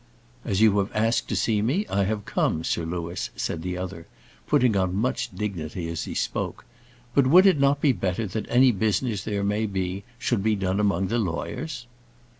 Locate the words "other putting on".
3.77-4.95